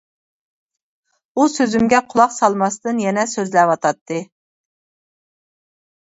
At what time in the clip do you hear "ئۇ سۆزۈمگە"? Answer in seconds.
1.39-1.99